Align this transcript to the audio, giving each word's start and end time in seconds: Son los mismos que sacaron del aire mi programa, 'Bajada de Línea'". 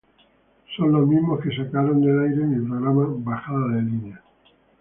Son 0.75 0.91
los 0.93 1.07
mismos 1.07 1.41
que 1.41 1.55
sacaron 1.55 2.01
del 2.01 2.21
aire 2.23 2.43
mi 2.43 2.67
programa, 2.67 3.05
'Bajada 3.07 3.67
de 3.75 3.81
Línea'". 3.83 4.21